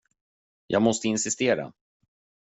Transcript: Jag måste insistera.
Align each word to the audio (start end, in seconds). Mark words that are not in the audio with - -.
Jag 0.67 0.81
måste 0.81 1.07
insistera. 1.07 1.73